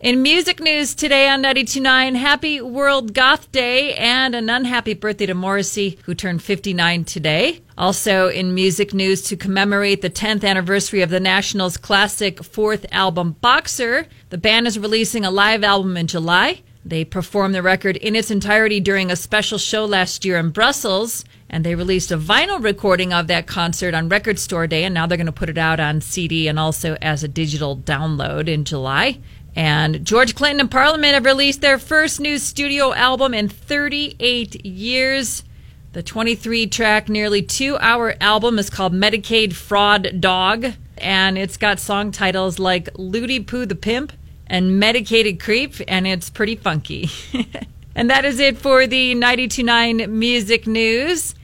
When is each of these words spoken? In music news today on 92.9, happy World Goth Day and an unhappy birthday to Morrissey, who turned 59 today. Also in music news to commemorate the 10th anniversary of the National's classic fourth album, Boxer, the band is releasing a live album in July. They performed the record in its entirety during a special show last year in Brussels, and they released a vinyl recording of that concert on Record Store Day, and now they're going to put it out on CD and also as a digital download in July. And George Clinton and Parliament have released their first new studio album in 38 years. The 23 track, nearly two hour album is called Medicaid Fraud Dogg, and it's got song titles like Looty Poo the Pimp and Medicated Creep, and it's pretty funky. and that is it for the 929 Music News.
In 0.00 0.22
music 0.22 0.60
news 0.60 0.94
today 0.94 1.28
on 1.28 1.42
92.9, 1.42 2.16
happy 2.16 2.58
World 2.62 3.12
Goth 3.12 3.52
Day 3.52 3.92
and 3.92 4.34
an 4.34 4.48
unhappy 4.48 4.94
birthday 4.94 5.26
to 5.26 5.34
Morrissey, 5.34 5.98
who 6.04 6.14
turned 6.14 6.42
59 6.42 7.04
today. 7.04 7.60
Also 7.76 8.28
in 8.28 8.54
music 8.54 8.94
news 8.94 9.20
to 9.24 9.36
commemorate 9.36 10.00
the 10.00 10.08
10th 10.08 10.42
anniversary 10.42 11.02
of 11.02 11.10
the 11.10 11.20
National's 11.20 11.76
classic 11.76 12.42
fourth 12.42 12.86
album, 12.90 13.36
Boxer, 13.42 14.06
the 14.30 14.38
band 14.38 14.66
is 14.66 14.78
releasing 14.78 15.26
a 15.26 15.30
live 15.30 15.62
album 15.62 15.98
in 15.98 16.06
July. 16.06 16.62
They 16.82 17.04
performed 17.04 17.54
the 17.54 17.60
record 17.60 17.98
in 17.98 18.16
its 18.16 18.30
entirety 18.30 18.80
during 18.80 19.10
a 19.10 19.16
special 19.16 19.58
show 19.58 19.84
last 19.84 20.24
year 20.24 20.38
in 20.38 20.48
Brussels, 20.48 21.26
and 21.50 21.62
they 21.62 21.74
released 21.74 22.10
a 22.10 22.16
vinyl 22.16 22.62
recording 22.62 23.12
of 23.12 23.26
that 23.26 23.46
concert 23.46 23.92
on 23.92 24.08
Record 24.08 24.38
Store 24.38 24.66
Day, 24.66 24.84
and 24.84 24.94
now 24.94 25.06
they're 25.06 25.18
going 25.18 25.26
to 25.26 25.32
put 25.32 25.50
it 25.50 25.58
out 25.58 25.78
on 25.78 26.00
CD 26.00 26.48
and 26.48 26.58
also 26.58 26.96
as 27.02 27.22
a 27.22 27.28
digital 27.28 27.76
download 27.76 28.48
in 28.48 28.64
July. 28.64 29.18
And 29.56 30.04
George 30.04 30.34
Clinton 30.34 30.60
and 30.60 30.70
Parliament 30.70 31.14
have 31.14 31.24
released 31.24 31.60
their 31.60 31.78
first 31.78 32.20
new 32.20 32.38
studio 32.38 32.92
album 32.94 33.34
in 33.34 33.48
38 33.48 34.64
years. 34.64 35.42
The 35.92 36.02
23 36.02 36.68
track, 36.68 37.08
nearly 37.08 37.42
two 37.42 37.76
hour 37.78 38.14
album 38.20 38.58
is 38.58 38.70
called 38.70 38.92
Medicaid 38.92 39.54
Fraud 39.54 40.20
Dogg, 40.20 40.66
and 40.98 41.36
it's 41.36 41.56
got 41.56 41.80
song 41.80 42.12
titles 42.12 42.60
like 42.60 42.88
Looty 42.94 43.40
Poo 43.40 43.66
the 43.66 43.74
Pimp 43.74 44.12
and 44.46 44.78
Medicated 44.78 45.40
Creep, 45.40 45.74
and 45.88 46.06
it's 46.06 46.30
pretty 46.30 46.54
funky. 46.54 47.10
and 47.96 48.08
that 48.08 48.24
is 48.24 48.38
it 48.38 48.56
for 48.56 48.86
the 48.86 49.14
929 49.14 50.16
Music 50.16 50.66
News. 50.66 51.34